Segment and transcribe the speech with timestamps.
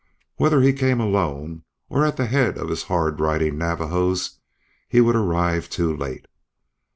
[0.37, 4.39] Whether he came alone or at the head of his hard riding Navajos
[4.89, 6.25] he would arrive too late.